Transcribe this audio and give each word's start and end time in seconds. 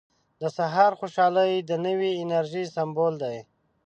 •د 0.41 0.43
سهار 0.57 0.91
خوشحالي 0.99 1.51
د 1.69 1.71
نوې 1.85 2.11
انرژۍ 2.21 2.65
سمبول 2.75 3.13
دی. 3.23 3.37